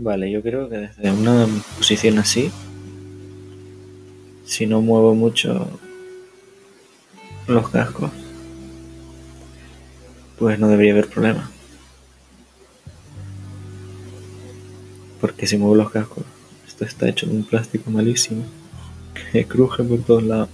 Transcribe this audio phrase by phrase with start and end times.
[0.00, 1.44] Vale, yo creo que desde una
[1.76, 2.52] posición así,
[4.44, 5.68] si no muevo mucho
[7.48, 8.12] los cascos,
[10.38, 11.50] pues no debería haber problema.
[15.20, 16.22] Porque si muevo los cascos,
[16.68, 18.44] esto está hecho de un plástico malísimo,
[19.32, 20.48] que cruje por todos lados.